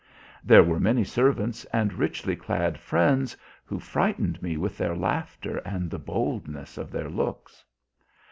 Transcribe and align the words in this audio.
There 0.43 0.63
were 0.63 0.79
many 0.79 1.03
servants 1.03 1.63
and 1.65 1.93
richly 1.93 2.35
clad 2.35 2.79
friends, 2.79 3.37
who 3.65 3.77
frightened 3.77 4.41
me 4.41 4.57
with 4.57 4.75
their 4.75 4.95
laughter 4.95 5.57
and 5.59 5.91
the 5.91 5.99
boldness 5.99 6.79
of 6.79 6.89
their 6.91 7.07
looks. 7.07 7.63